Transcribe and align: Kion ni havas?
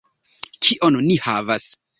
Kion 0.67 0.99
ni 1.05 1.21
havas? 1.27 1.73